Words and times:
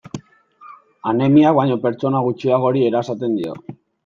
Anemiak 1.11 1.59
baino 1.59 1.77
pertsona 1.85 2.23
gutxiagori 2.29 2.83
erasaten 2.89 3.39
dio. 3.43 3.57